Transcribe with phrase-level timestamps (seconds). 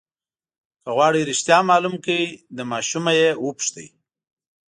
[0.83, 2.23] که غواړئ رښتیا معلوم کړئ
[2.55, 3.85] له ماشوم یې وپوښته.